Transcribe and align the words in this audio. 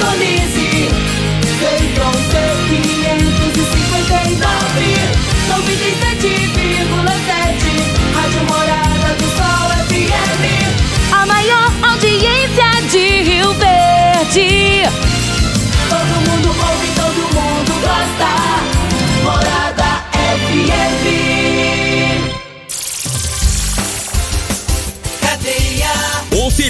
Indonésia. 0.00 0.69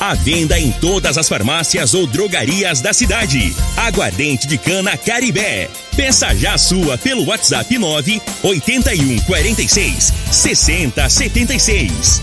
A 0.00 0.14
venda 0.14 0.58
em 0.58 0.70
todas 0.70 1.18
as 1.18 1.28
farmácias 1.28 1.92
ou 1.92 2.06
drogarias 2.06 2.80
da 2.80 2.92
cidade. 2.92 3.52
Aguardente 3.76 4.46
de 4.46 4.56
cana 4.56 4.96
Caribé. 4.96 5.68
Peça 5.96 6.32
já 6.36 6.54
a 6.54 6.58
sua 6.58 6.96
pelo 6.96 7.26
WhatsApp 7.26 7.76
9 7.76 8.22
81 8.44 9.18
46 9.20 10.12
60 10.30 11.08
76. 11.08 12.22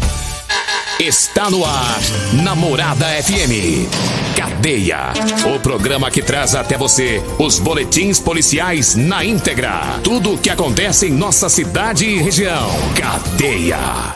Está 1.00 1.50
no 1.50 1.66
ar, 1.66 2.00
Namorada 2.42 3.06
FM. 3.22 3.89
Cadeia. 4.38 5.12
O 5.54 5.60
programa 5.60 6.10
que 6.10 6.22
traz 6.22 6.56
até 6.56 6.78
você 6.78 7.22
os 7.38 7.60
boletins 7.60 8.22
policiais 8.22 8.95
na 8.95 9.26
íntegra. 9.26 10.00
Tudo 10.02 10.36
o 10.36 10.38
que 10.38 10.50
acontece 10.50 11.08
em 11.08 11.12
nossa 11.12 11.50
cidade 11.50 12.06
e 12.06 12.22
região. 12.22 12.70
Cadeia. 12.95 14.16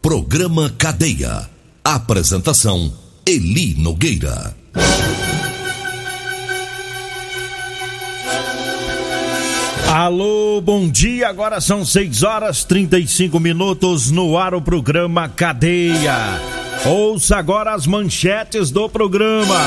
Programa 0.00 0.72
Cadeia. 0.78 1.51
Apresentação: 1.84 2.92
Eli 3.26 3.74
Nogueira. 3.74 4.54
Alô, 9.92 10.60
bom 10.60 10.88
dia. 10.88 11.28
Agora 11.28 11.60
são 11.60 11.84
6 11.84 12.22
horas 12.22 12.62
35 12.62 13.40
minutos 13.40 14.12
no 14.12 14.38
ar 14.38 14.54
o 14.54 14.62
programa 14.62 15.28
Cadeia. 15.28 16.40
Ouça 16.86 17.36
agora 17.36 17.74
as 17.74 17.84
manchetes 17.84 18.70
do 18.70 18.88
programa. 18.88 19.60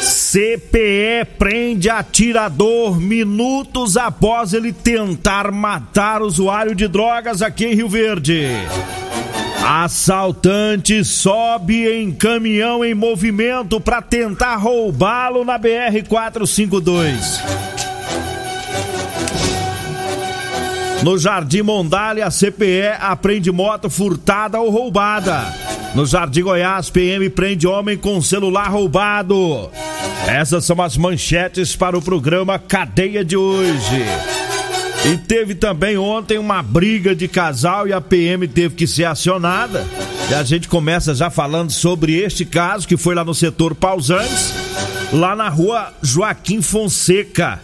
CPE 0.00 1.24
prende 1.36 1.90
atirador 1.90 3.00
minutos 3.00 3.96
após 3.96 4.52
ele 4.52 4.72
tentar 4.72 5.50
matar 5.50 6.22
usuário 6.22 6.76
de 6.76 6.86
drogas 6.86 7.42
aqui 7.42 7.66
em 7.66 7.74
Rio 7.74 7.88
Verde. 7.88 8.46
Assaltante 9.70 11.04
sobe 11.04 11.86
em 11.86 12.10
caminhão 12.10 12.82
em 12.82 12.94
movimento 12.94 13.78
para 13.78 14.00
tentar 14.00 14.56
roubá-lo 14.56 15.44
na 15.44 15.58
BR 15.58 16.08
452. 16.08 17.42
No 21.02 21.18
Jardim 21.18 21.60
Mondale, 21.60 22.22
a 22.22 22.30
CPE 22.30 22.96
apreende 22.98 23.52
moto 23.52 23.90
furtada 23.90 24.58
ou 24.58 24.70
roubada. 24.70 25.54
No 25.94 26.06
Jardim 26.06 26.44
Goiás, 26.44 26.88
PM 26.88 27.28
prende 27.28 27.66
homem 27.66 27.98
com 27.98 28.22
celular 28.22 28.70
roubado. 28.70 29.70
Essas 30.26 30.64
são 30.64 30.80
as 30.80 30.96
manchetes 30.96 31.76
para 31.76 31.96
o 31.96 32.00
programa 32.00 32.58
Cadeia 32.58 33.22
de 33.22 33.36
hoje. 33.36 34.02
E 35.04 35.16
teve 35.16 35.54
também 35.54 35.96
ontem 35.96 36.38
uma 36.38 36.62
briga 36.62 37.14
de 37.14 37.28
casal 37.28 37.86
e 37.86 37.92
a 37.92 38.00
PM 38.00 38.46
teve 38.48 38.74
que 38.74 38.86
ser 38.86 39.04
acionada. 39.04 39.86
E 40.30 40.34
a 40.34 40.42
gente 40.42 40.68
começa 40.68 41.14
já 41.14 41.30
falando 41.30 41.70
sobre 41.70 42.16
este 42.16 42.44
caso 42.44 42.86
que 42.86 42.96
foi 42.96 43.14
lá 43.14 43.24
no 43.24 43.34
setor 43.34 43.74
Pausantes, 43.74 44.52
lá 45.12 45.34
na 45.34 45.48
rua 45.48 45.92
Joaquim 46.02 46.60
Fonseca. 46.60 47.62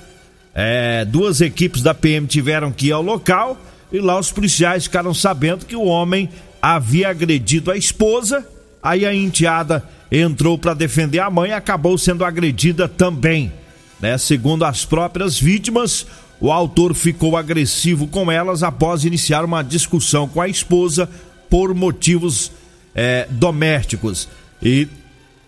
É, 0.54 1.04
duas 1.04 1.40
equipes 1.40 1.82
da 1.82 1.92
PM 1.92 2.26
tiveram 2.26 2.70
que 2.70 2.86
ir 2.86 2.92
ao 2.92 3.02
local 3.02 3.60
e 3.92 3.98
lá 3.98 4.18
os 4.18 4.30
policiais 4.30 4.84
ficaram 4.84 5.12
sabendo 5.12 5.66
que 5.66 5.76
o 5.76 5.84
homem 5.84 6.28
havia 6.62 7.10
agredido 7.10 7.70
a 7.70 7.76
esposa. 7.76 8.46
Aí 8.82 9.04
a 9.04 9.14
enteada 9.14 9.82
entrou 10.10 10.56
para 10.56 10.74
defender 10.74 11.18
a 11.18 11.30
mãe 11.30 11.50
e 11.50 11.54
acabou 11.54 11.98
sendo 11.98 12.24
agredida 12.24 12.88
também. 12.88 13.52
Né? 14.00 14.16
Segundo 14.16 14.64
as 14.64 14.84
próprias 14.84 15.38
vítimas, 15.38 16.06
o 16.40 16.52
autor 16.52 16.94
ficou 16.94 17.36
agressivo 17.36 18.06
com 18.06 18.30
elas 18.30 18.62
após 18.62 19.04
iniciar 19.04 19.44
uma 19.44 19.62
discussão 19.62 20.28
com 20.28 20.40
a 20.40 20.48
esposa 20.48 21.08
por 21.48 21.74
motivos 21.74 22.50
é, 22.94 23.26
domésticos. 23.30 24.28
E 24.62 24.88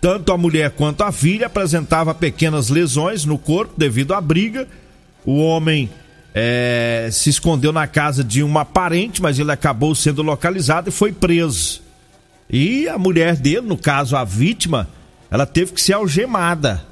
tanto 0.01 0.33
a 0.33 0.39
mulher 0.39 0.71
quanto 0.71 1.03
a 1.03 1.13
filha 1.13 1.47
apresentava 1.47 2.15
pequenas 2.15 2.69
lesões 2.69 3.25
no 3.25 3.39
corpo 3.39 3.75
devido 3.77 4.15
à 4.15 4.21
briga 4.21 4.69
o 5.27 5.41
homem 5.41 5.91
é, 6.33 7.09
se 7.11 7.29
escondeu 7.29 7.73
na 7.73 7.89
casa 7.89 8.23
de 8.23 8.43
uma 8.43 8.65
parente, 8.65 9.21
mas 9.21 9.39
ele 9.39 9.51
acabou 9.51 9.95
sendo 9.95 10.23
localizado 10.23 10.89
e 10.89 10.93
foi 10.93 11.11
preso. 11.13 11.83
E 12.49 12.89
a 12.89 12.97
mulher 12.97 13.35
dele, 13.35 13.63
no 13.63 13.77
caso 13.77 14.17
a 14.17 14.23
vítima, 14.23 14.89
ela 15.29 15.45
teve 15.45 15.73
que 15.73 15.83
ser 15.83 15.95
algemada, 15.95 16.85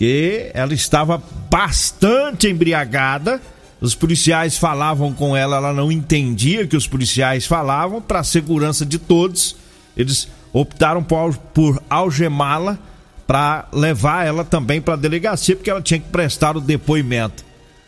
que 0.00 0.50
ela 0.54 0.72
estava 0.72 1.22
bastante 1.50 2.48
embriagada. 2.48 3.38
Os 3.82 3.94
policiais 3.94 4.56
falavam 4.56 5.12
com 5.12 5.36
ela, 5.36 5.58
ela 5.58 5.74
não 5.74 5.92
entendia 5.92 6.66
que 6.66 6.74
os 6.74 6.86
policiais 6.86 7.44
falavam. 7.44 8.00
Para 8.00 8.20
a 8.20 8.24
segurança 8.24 8.86
de 8.86 8.98
todos, 8.98 9.56
eles 9.94 10.26
optaram 10.54 11.02
por, 11.02 11.36
por 11.36 11.82
algemá-la 11.90 12.78
para 13.26 13.68
levar 13.74 14.26
ela 14.26 14.42
também 14.42 14.80
para 14.80 14.94
a 14.94 14.96
delegacia, 14.96 15.54
porque 15.54 15.68
ela 15.68 15.82
tinha 15.82 16.00
que 16.00 16.08
prestar 16.08 16.56
o 16.56 16.62
depoimento. 16.62 17.44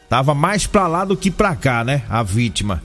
Tava 0.07 0.35
mais 0.35 0.67
pra 0.67 0.87
lá 0.87 1.07
do 1.07 1.17
que 1.17 1.31
pra 1.31 1.57
cá, 1.57 1.83
né? 1.83 2.03
A 2.11 2.23
vítima. 2.23 2.83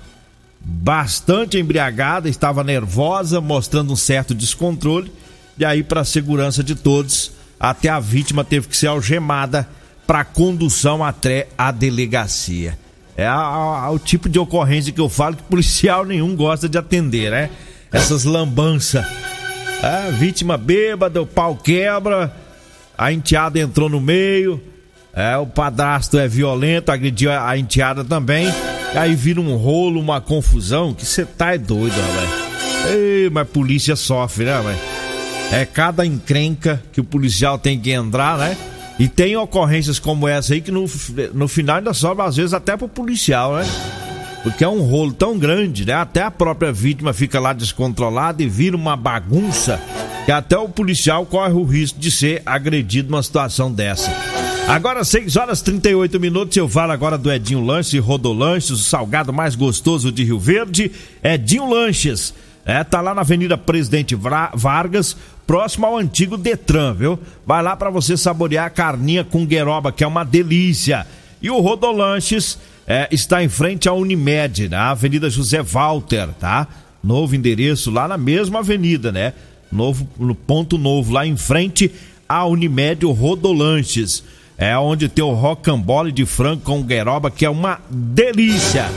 Bastante 0.61 1.57
embriagada, 1.57 2.29
estava 2.29 2.63
nervosa, 2.63 3.41
mostrando 3.41 3.91
um 3.91 3.97
certo 3.97 4.33
descontrole. 4.33 5.11
E 5.57 5.65
aí, 5.65 5.83
para 5.83 6.05
segurança 6.05 6.63
de 6.63 6.75
todos, 6.75 7.35
até 7.59 7.89
a 7.89 7.99
vítima 7.99 8.43
teve 8.43 8.67
que 8.67 8.77
ser 8.77 8.87
algemada 8.87 9.67
para 10.05 10.23
condução 10.23 11.03
até 11.03 11.47
a 11.57 11.71
delegacia. 11.71 12.77
É 13.15 13.25
a, 13.25 13.33
a, 13.35 13.91
o 13.91 13.97
tipo 13.99 14.29
de 14.29 14.37
ocorrência 14.39 14.93
que 14.93 15.01
eu 15.01 15.09
falo 15.09 15.35
que 15.35 15.43
policial 15.43 16.03
nenhum 16.05 16.35
gosta 16.35 16.69
de 16.69 16.77
atender, 16.77 17.31
né? 17.31 17.49
Essas 17.91 18.23
lambanças. 18.23 19.05
A 19.81 20.09
vítima 20.11 20.57
bêbada, 20.57 21.21
o 21.21 21.27
pau 21.27 21.55
quebra, 21.55 22.35
a 22.97 23.11
enteada 23.11 23.59
entrou 23.59 23.89
no 23.89 24.01
meio 24.01 24.61
é, 25.17 25.35
o 25.35 25.47
padrasto 25.47 26.19
é 26.19 26.27
violento, 26.27 26.91
agrediu 26.91 27.31
a 27.31 27.57
enteada 27.57 28.03
também. 28.03 28.53
Aí 28.93 29.15
vira 29.15 29.41
um 29.41 29.55
rolo, 29.55 29.99
uma 29.99 30.21
confusão, 30.21 30.93
que 30.93 31.03
você 31.03 31.25
tá 31.25 31.55
é 31.55 31.57
doido. 31.57 31.95
Ei, 32.87 33.27
mas 33.31 33.49
polícia 33.49 33.95
sofre, 33.95 34.45
né, 34.45 34.61
velho? 34.61 34.96
É 35.51 35.65
cada 35.65 36.05
encrenca 36.05 36.81
que 36.91 36.99
o 36.99 37.03
policial 37.03 37.57
tem 37.57 37.79
que 37.79 37.91
entrar, 37.91 38.37
né? 38.37 38.57
E 38.99 39.07
tem 39.07 39.37
ocorrências 39.37 39.99
como 39.99 40.27
essa 40.27 40.53
aí 40.53 40.61
que 40.61 40.71
no, 40.71 40.85
no 41.33 41.47
final 41.47 41.77
ainda 41.77 41.93
sobra, 41.93 42.25
às 42.25 42.35
vezes, 42.35 42.53
até 42.53 42.75
pro 42.75 42.87
policial, 42.87 43.55
né? 43.55 43.65
Porque 44.43 44.63
é 44.63 44.67
um 44.67 44.81
rolo 44.81 45.13
tão 45.13 45.37
grande, 45.37 45.85
né? 45.85 45.93
Até 45.93 46.21
a 46.23 46.31
própria 46.31 46.71
vítima 46.71 47.13
fica 47.13 47.39
lá 47.39 47.53
descontrolada 47.53 48.41
e 48.41 48.47
vira 48.47 48.75
uma 48.75 48.95
bagunça 48.95 49.79
que 50.25 50.31
até 50.31 50.57
o 50.57 50.67
policial 50.67 51.25
corre 51.25 51.53
o 51.53 51.63
risco 51.63 51.99
de 51.99 52.11
ser 52.11 52.41
agredido 52.45 53.09
numa 53.11 53.23
situação 53.23 53.71
dessa. 53.71 54.11
Agora 54.67 55.05
6 55.05 55.37
horas 55.37 55.61
38 55.61 56.19
minutos, 56.19 56.57
eu 56.57 56.67
falo 56.67 56.91
agora 56.91 57.17
do 57.17 57.31
Edinho 57.31 57.63
Lanches, 57.63 58.03
Rodolanches, 58.03 58.71
o 58.71 58.77
salgado 58.77 59.31
mais 59.31 59.55
gostoso 59.55 60.11
de 60.11 60.25
Rio 60.25 60.37
Verde, 60.37 60.91
Edinho 61.23 61.69
Lanches. 61.69 62.33
É, 62.67 62.83
tá 62.83 62.99
lá 62.99 63.15
na 63.15 63.21
Avenida 63.21 63.57
Presidente 63.57 64.13
Vargas, 64.13 65.15
próximo 65.47 65.85
ao 65.85 65.97
antigo 65.97 66.35
Detran, 66.35 66.93
viu? 66.93 67.17
Vai 67.45 67.63
lá 67.63 67.77
para 67.77 67.89
você 67.89 68.17
saborear 68.17 68.65
a 68.65 68.69
carninha 68.69 69.23
com 69.23 69.45
gueroba, 69.45 69.89
que 69.89 70.03
é 70.03 70.07
uma 70.07 70.25
delícia. 70.25 71.07
E 71.41 71.49
o 71.49 71.61
Rodolanches 71.61 72.59
é, 72.85 73.07
está 73.09 73.41
em 73.41 73.47
frente 73.47 73.87
à 73.87 73.93
Unimed, 73.93 74.67
na 74.67 74.89
Avenida 74.89 75.29
José 75.29 75.63
Walter, 75.63 76.27
tá? 76.37 76.67
Novo 77.01 77.37
endereço 77.37 77.89
lá 77.89 78.05
na 78.05 78.17
mesma 78.17 78.59
avenida, 78.59 79.13
né? 79.13 79.31
Novo, 79.71 80.05
no 80.19 80.35
ponto 80.35 80.77
novo, 80.77 81.13
lá 81.13 81.25
em 81.25 81.37
frente 81.37 81.89
à 82.27 82.45
Unimed 82.45 83.05
Rodolanches. 83.05 84.25
É 84.57 84.77
onde 84.77 85.07
tem 85.07 85.23
o 85.23 85.33
rocambole 85.33 86.11
de 86.11 86.25
frango 86.25 86.63
com 86.63 86.83
gueroba, 86.83 87.31
que 87.31 87.45
é 87.45 87.49
uma 87.49 87.79
delícia. 87.89 88.89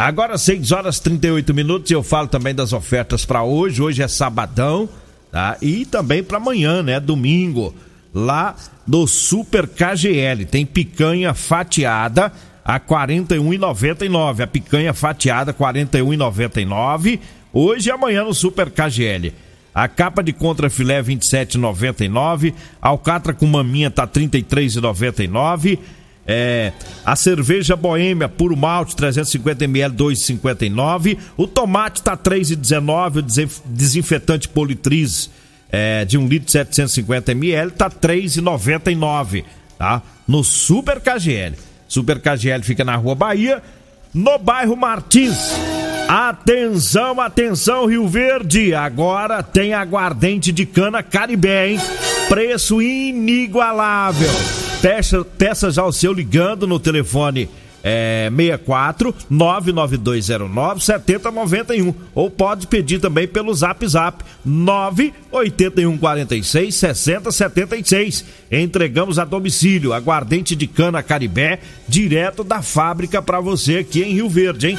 Agora 0.00 0.38
6 0.38 0.72
horas 0.72 0.98
38 0.98 1.52
minutos, 1.52 1.90
eu 1.90 2.02
falo 2.02 2.26
também 2.26 2.54
das 2.54 2.72
ofertas 2.72 3.26
para 3.26 3.42
hoje. 3.42 3.82
Hoje 3.82 4.02
é 4.02 4.08
sabadão, 4.08 4.88
tá? 5.30 5.58
E 5.60 5.84
também 5.84 6.22
para 6.22 6.38
amanhã, 6.38 6.82
né? 6.82 6.98
Domingo, 6.98 7.74
lá 8.14 8.56
do 8.86 9.06
Super 9.06 9.68
KGL. 9.68 10.46
Tem 10.46 10.64
picanha 10.64 11.34
fatiada 11.34 12.32
a 12.64 12.80
41,99. 12.80 14.40
A 14.40 14.46
picanha 14.46 14.94
fatiada 14.94 15.52
41,99. 15.52 17.20
Hoje 17.52 17.90
e 17.90 17.92
amanhã 17.92 18.24
no 18.24 18.32
Super 18.32 18.70
KGL. 18.70 19.34
A 19.74 19.86
capa 19.86 20.22
de 20.22 20.32
contrafilé 20.32 21.02
27,99. 21.02 22.54
Alcatra 22.80 23.34
com 23.34 23.44
maminha 23.44 23.90
tá 23.90 24.06
33,99. 24.06 25.78
É, 26.32 26.72
a 27.04 27.16
cerveja 27.16 27.74
Boêmia 27.74 28.28
puro 28.28 28.56
malte 28.56 28.94
350 28.94 29.64
ml 29.64 29.96
2,59. 29.96 31.18
O 31.36 31.48
tomate 31.48 32.00
tá 32.04 32.16
3,19. 32.16 33.16
O 33.18 33.68
desinfetante 33.68 34.46
Politriz 34.46 35.28
é, 35.72 36.04
de 36.04 36.16
1 36.16 36.28
litro 36.28 36.52
750 36.52 37.32
ml 37.32 37.72
tá 37.72 37.90
3,99, 37.90 39.44
tá? 39.76 40.02
No 40.28 40.44
Super 40.44 41.00
KGL. 41.00 41.56
Super 41.88 42.20
KGL 42.20 42.62
fica 42.62 42.84
na 42.84 42.94
Rua 42.94 43.16
Bahia, 43.16 43.60
no 44.14 44.38
bairro 44.38 44.76
Martins. 44.76 45.52
Atenção, 46.08 47.20
atenção, 47.20 47.86
Rio 47.86 48.06
Verde. 48.06 48.72
Agora 48.72 49.42
tem 49.42 49.74
aguardente 49.74 50.52
de 50.52 50.64
cana 50.64 51.02
Caribé, 51.02 51.70
hein? 51.70 51.80
Preço 52.28 52.80
inigualável. 52.80 54.69
Peça, 54.82 55.24
peça 55.36 55.70
já 55.70 55.84
o 55.84 55.92
seu 55.92 56.12
ligando 56.12 56.66
no 56.66 56.80
telefone 56.80 57.48
é, 57.82 58.30
64 58.34 59.14
99209 59.28 60.80
7091 60.80 61.94
ou 62.14 62.30
pode 62.30 62.66
pedir 62.66 62.98
também 62.98 63.28
pelo 63.28 63.54
Zap 63.54 63.86
Zap 63.86 64.24
98146 64.44 66.74
6076. 66.74 68.24
Entregamos 68.50 69.18
a 69.18 69.26
domicílio 69.26 69.92
aguardente 69.92 70.56
de 70.56 70.66
cana 70.66 71.02
Caribé 71.02 71.60
direto 71.86 72.42
da 72.42 72.62
fábrica 72.62 73.20
para 73.20 73.38
você 73.38 73.76
aqui 73.78 74.02
em 74.02 74.14
Rio 74.14 74.30
Verde, 74.30 74.68
hein? 74.68 74.78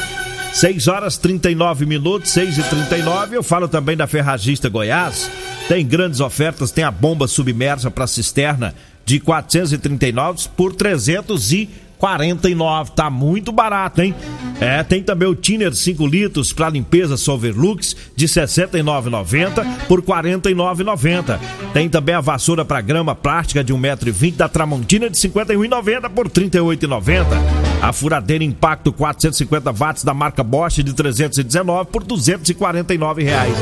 6 0.53 0.87
horas 0.87 1.17
39 1.17 1.85
minutos, 1.85 2.31
6 2.31 2.57
e 2.57 2.63
39 2.63 3.37
Eu 3.37 3.43
falo 3.43 3.69
também 3.69 3.95
da 3.95 4.05
Ferragista 4.05 4.67
Goiás. 4.67 5.31
Tem 5.67 5.85
grandes 5.85 6.19
ofertas, 6.19 6.71
tem 6.71 6.83
a 6.83 6.91
bomba 6.91 7.27
submersa 7.27 7.89
para 7.89 8.05
cisterna 8.05 8.75
de 9.05 9.19
439 9.19 10.49
por 10.55 10.73
300 10.73 11.51
e 11.53 11.69
49, 12.01 12.93
tá 12.95 13.11
muito 13.11 13.51
barato, 13.51 14.01
hein? 14.01 14.15
É, 14.59 14.81
tem 14.81 15.03
também 15.03 15.27
o 15.27 15.35
Tiner 15.35 15.71
5 15.71 16.07
litros 16.07 16.51
para 16.51 16.67
limpeza 16.67 17.15
Solverlux 17.15 17.95
de 18.15 18.27
69,90 18.27 19.87
por 19.87 20.01
49,90. 20.01 21.39
Tem 21.73 21.87
também 21.87 22.15
a 22.15 22.21
vassoura 22.21 22.65
para 22.65 22.81
grama 22.81 23.13
plástica 23.13 23.63
de 23.63 23.71
1,20m 23.71 24.35
da 24.35 24.49
Tramontina 24.49 25.11
de 25.11 25.17
51,90 25.17 26.09
por 26.09 26.27
38,90. 26.27 27.70
A 27.81 27.91
furadeira 27.91 28.43
Impacto 28.43 28.93
450 28.93 29.71
watts 29.71 30.03
da 30.03 30.13
marca 30.13 30.43
Bosch 30.43 30.83
de 30.83 30.93
319 30.93 31.89
por 31.89 32.03
249 32.03 33.23
reais. 33.23 33.57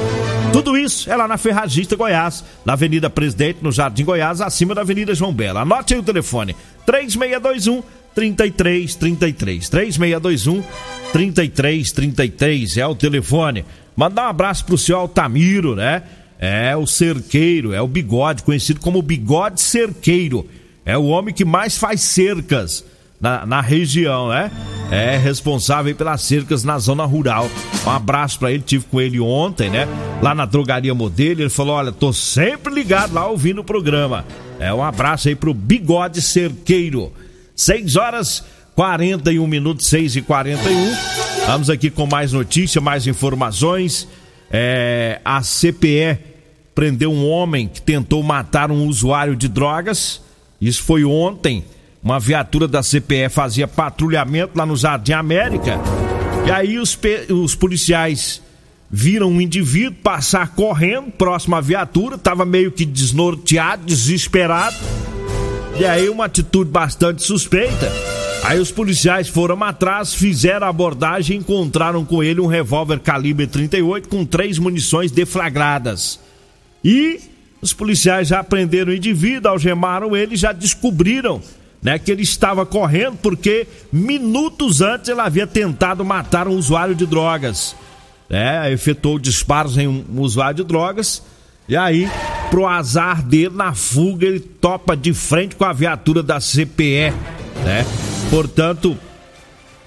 Tudo 0.51 0.77
isso 0.77 1.09
é 1.09 1.15
lá 1.15 1.25
na 1.25 1.37
Ferragista 1.37 1.95
Goiás, 1.95 2.43
na 2.65 2.73
Avenida 2.73 3.09
Presidente, 3.09 3.59
no 3.61 3.71
Jardim 3.71 4.03
Goiás, 4.03 4.41
acima 4.41 4.75
da 4.75 4.81
Avenida 4.81 5.15
João 5.15 5.33
Bela. 5.33 5.61
Anote 5.61 5.93
aí 5.93 5.99
o 6.01 6.03
telefone: 6.03 6.53
3621 6.85 7.81
3333 8.13 9.69
3621 9.69 10.63
3333 11.13 12.77
é 12.77 12.85
o 12.85 12.95
telefone. 12.95 13.63
Mandar 13.95 14.25
um 14.25 14.29
abraço 14.29 14.65
pro 14.65 14.77
senhor 14.77 14.99
Altamiro, 14.99 15.75
né? 15.75 16.03
É 16.37 16.75
o 16.75 16.85
cerqueiro, 16.85 17.73
é 17.73 17.81
o 17.81 17.87
bigode, 17.87 18.43
conhecido 18.43 18.81
como 18.81 19.01
bigode 19.01 19.61
cerqueiro. 19.61 20.45
É 20.85 20.97
o 20.97 21.05
homem 21.05 21.33
que 21.33 21.45
mais 21.45 21.77
faz 21.77 22.01
cercas 22.01 22.83
na, 23.19 23.45
na 23.45 23.61
região, 23.61 24.29
né? 24.29 24.51
É 24.91 25.17
responsável 25.17 25.93
pelas 25.95 26.21
cercas 26.21 26.63
na 26.63 26.79
zona 26.79 27.05
rural. 27.05 27.47
Um 27.85 27.89
abraço 27.91 28.39
para 28.39 28.51
ele, 28.51 28.63
tive 28.63 28.85
com 28.85 28.99
ele 28.99 29.19
ontem, 29.19 29.69
né? 29.69 29.87
Lá 30.21 30.33
na 30.33 30.45
drogaria 30.45 30.93
modelo, 30.95 31.41
ele 31.41 31.49
falou: 31.49 31.75
"Olha, 31.75 31.91
tô 31.91 32.11
sempre 32.11 32.73
ligado 32.73 33.13
lá 33.13 33.27
ouvindo 33.27 33.61
o 33.61 33.63
programa". 33.63 34.25
É 34.59 34.73
um 34.73 34.83
abraço 34.83 35.27
aí 35.27 35.35
pro 35.35 35.53
Bigode 35.53 36.21
Cerqueiro. 36.21 37.13
6 37.55 37.95
horas 37.97 38.43
41 38.75 39.45
minutos, 39.45 39.87
6 39.87 40.15
e 40.15 40.21
41. 40.21 40.95
Vamos 41.45 41.69
aqui 41.69 41.89
com 41.89 42.05
mais 42.05 42.31
notícia, 42.31 42.79
mais 42.79 43.05
informações. 43.05 44.07
É, 44.51 45.19
a 45.23 45.41
CPE 45.41 46.17
prendeu 46.73 47.11
um 47.11 47.27
homem 47.27 47.67
que 47.67 47.81
tentou 47.81 48.23
matar 48.23 48.71
um 48.71 48.87
usuário 48.87 49.35
de 49.35 49.47
drogas. 49.47 50.21
Isso 50.61 50.81
foi 50.83 51.03
ontem. 51.03 51.63
Uma 52.01 52.19
viatura 52.19 52.67
da 52.67 52.81
CPE 52.81 53.29
fazia 53.29 53.67
patrulhamento 53.67 54.57
lá 54.57 54.65
no 54.65 54.75
Jardim 54.75 55.13
América. 55.13 55.79
E 56.45 56.51
aí 56.51 56.79
os, 56.79 56.97
os 57.29 57.55
policiais 57.55 58.41
viram 58.89 59.29
um 59.29 59.41
indivíduo 59.41 59.99
passar 60.01 60.55
correndo 60.55 61.11
próximo 61.11 61.55
à 61.55 61.61
viatura, 61.61 62.15
estava 62.15 62.45
meio 62.45 62.71
que 62.71 62.85
desnorteado, 62.85 63.85
desesperado 63.85 64.77
e 65.79 65.85
aí 65.85 66.09
uma 66.09 66.25
atitude 66.25 66.69
bastante 66.69 67.23
suspeita. 67.23 67.89
Aí 68.43 68.59
os 68.59 68.69
policiais 68.69 69.29
foram 69.29 69.63
atrás, 69.63 70.13
fizeram 70.13 70.67
a 70.67 70.69
abordagem 70.69 71.37
e 71.37 71.39
encontraram 71.39 72.03
com 72.03 72.21
ele 72.21 72.41
um 72.41 72.47
revólver 72.47 72.99
calibre 72.99 73.47
38 73.47 74.09
com 74.09 74.25
três 74.25 74.59
munições 74.59 75.09
deflagradas. 75.09 76.19
E 76.83 77.21
os 77.61 77.71
policiais 77.71 78.27
já 78.27 78.43
prenderam 78.43 78.91
o 78.91 78.95
indivíduo, 78.95 79.51
algemaram 79.51 80.17
ele 80.17 80.35
já 80.35 80.51
descobriram 80.51 81.41
né, 81.81 81.97
que 81.97 82.11
ele 82.11 82.23
estava 82.23 82.65
correndo 82.65 83.17
porque 83.17 83.67
minutos 83.91 84.81
antes 84.81 85.09
ele 85.09 85.21
havia 85.21 85.47
tentado 85.47 86.03
matar 86.03 86.47
um 86.47 86.55
usuário 86.55 86.95
de 86.95 87.05
drogas. 87.05 87.75
É, 88.29 88.71
efetuou 88.71 89.17
disparos 89.17 89.77
em 89.77 89.87
um 89.87 90.21
usuário 90.21 90.57
de 90.57 90.63
drogas 90.63 91.23
e 91.69 91.77
aí, 91.77 92.09
pro 92.49 92.65
azar 92.65 93.21
dele, 93.21 93.55
na 93.55 93.75
fuga, 93.75 94.25
ele 94.25 94.39
topa 94.39 94.97
de 94.97 95.13
frente 95.13 95.55
com 95.55 95.63
a 95.63 95.71
viatura 95.71 96.23
da 96.23 96.39
CPE, 96.39 97.13
né? 97.63 97.85
Portanto, 98.31 98.97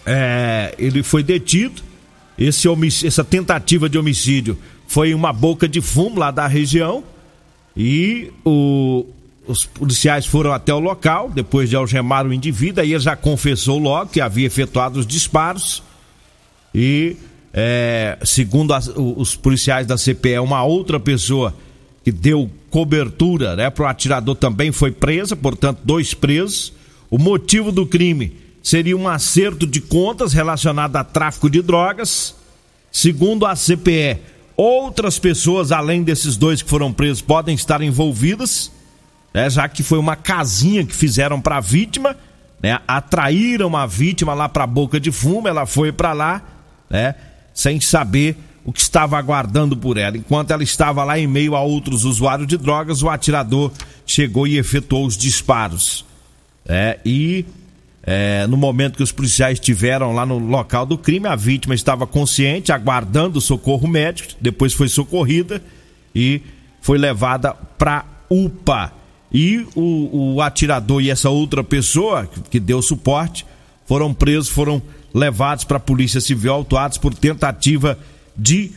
é, 0.06 0.72
ele 0.78 1.02
foi 1.02 1.24
detido. 1.24 1.82
Esse 2.38 2.68
essa 3.04 3.24
tentativa 3.24 3.88
de 3.88 3.98
homicídio 3.98 4.56
foi 4.86 5.12
uma 5.12 5.32
boca 5.32 5.68
de 5.68 5.80
fumo 5.80 6.20
lá 6.20 6.30
da 6.30 6.46
região. 6.46 7.02
E 7.76 8.30
o, 8.44 9.04
os 9.46 9.64
policiais 9.64 10.24
foram 10.24 10.52
até 10.52 10.72
o 10.72 10.78
local, 10.78 11.30
depois 11.30 11.68
de 11.68 11.76
algemar 11.76 12.26
o 12.26 12.32
indivíduo, 12.32 12.82
aí 12.82 12.92
ele 12.92 13.00
já 13.00 13.16
confessou 13.16 13.78
logo 13.78 14.10
que 14.10 14.20
havia 14.20 14.46
efetuado 14.46 15.00
os 15.00 15.06
disparos. 15.06 15.82
E, 16.74 17.16
é, 17.52 18.18
segundo 18.24 18.72
as, 18.72 18.88
os 18.88 19.34
policiais 19.34 19.86
da 19.86 19.96
CPE, 19.96 20.38
uma 20.38 20.62
outra 20.64 20.98
pessoa 20.98 21.54
que 22.04 22.10
deu 22.10 22.50
cobertura 22.70 23.54
né, 23.54 23.68
para 23.68 23.84
o 23.84 23.86
atirador 23.86 24.34
também 24.34 24.72
foi 24.72 24.90
presa, 24.90 25.36
portanto, 25.36 25.80
dois 25.84 26.14
presos. 26.14 26.72
O 27.10 27.18
motivo 27.18 27.70
do 27.70 27.86
crime 27.86 28.36
seria 28.62 28.96
um 28.96 29.06
acerto 29.06 29.66
de 29.66 29.80
contas 29.80 30.32
relacionado 30.32 30.96
a 30.96 31.04
tráfico 31.04 31.50
de 31.50 31.60
drogas. 31.60 32.34
Segundo 32.90 33.44
a 33.44 33.54
CPE, 33.54 34.18
outras 34.56 35.18
pessoas, 35.18 35.72
além 35.72 36.02
desses 36.02 36.36
dois 36.36 36.62
que 36.62 36.70
foram 36.70 36.92
presos, 36.92 37.20
podem 37.20 37.54
estar 37.54 37.82
envolvidas, 37.82 38.71
né, 39.32 39.48
já 39.48 39.68
que 39.68 39.82
foi 39.82 39.98
uma 39.98 40.16
casinha 40.16 40.84
que 40.84 40.94
fizeram 40.94 41.40
para 41.40 41.56
a 41.56 41.60
vítima, 41.60 42.16
né, 42.62 42.78
atraíram 42.86 43.76
a 43.76 43.86
vítima 43.86 44.34
lá 44.34 44.48
para 44.48 44.64
a 44.64 44.66
boca 44.66 45.00
de 45.00 45.10
fumo, 45.10 45.48
ela 45.48 45.66
foi 45.66 45.92
para 45.92 46.12
lá, 46.12 46.42
né, 46.88 47.14
sem 47.52 47.80
saber 47.80 48.36
o 48.64 48.72
que 48.72 48.80
estava 48.80 49.18
aguardando 49.18 49.76
por 49.76 49.96
ela. 49.96 50.16
Enquanto 50.16 50.52
ela 50.52 50.62
estava 50.62 51.02
lá 51.02 51.18
em 51.18 51.26
meio 51.26 51.56
a 51.56 51.60
outros 51.60 52.04
usuários 52.04 52.46
de 52.46 52.56
drogas, 52.56 53.02
o 53.02 53.10
atirador 53.10 53.72
chegou 54.06 54.46
e 54.46 54.58
efetuou 54.58 55.06
os 55.06 55.16
disparos. 55.16 56.04
É, 56.64 56.98
e 57.04 57.44
é, 58.04 58.46
no 58.46 58.56
momento 58.56 58.96
que 58.96 59.02
os 59.02 59.12
policiais 59.12 59.58
estiveram 59.58 60.12
lá 60.12 60.26
no 60.26 60.38
local 60.38 60.86
do 60.86 60.98
crime, 60.98 61.26
a 61.26 61.36
vítima 61.36 61.74
estava 61.74 62.06
consciente, 62.06 62.72
aguardando 62.72 63.40
socorro 63.40 63.88
médico, 63.88 64.34
depois 64.40 64.72
foi 64.72 64.88
socorrida 64.88 65.62
e 66.14 66.42
foi 66.80 66.98
levada 66.98 67.54
para 67.78 68.04
UPA. 68.30 68.92
E 69.32 69.66
o, 69.74 70.34
o, 70.34 70.42
atirador 70.42 71.00
e 71.00 71.10
essa 71.10 71.30
outra 71.30 71.64
pessoa 71.64 72.28
que 72.50 72.60
deu 72.60 72.82
suporte 72.82 73.46
foram 73.86 74.12
presos, 74.12 74.48
foram 74.48 74.82
levados 75.14 75.64
para 75.64 75.78
a 75.78 75.80
Polícia 75.80 76.20
Civil, 76.20 76.52
autuados 76.52 76.98
por 76.98 77.14
tentativa 77.14 77.98
de 78.36 78.72